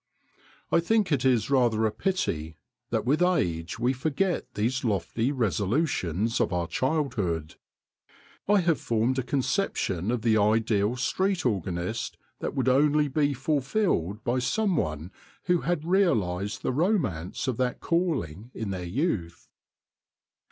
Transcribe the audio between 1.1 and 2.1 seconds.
it is rather a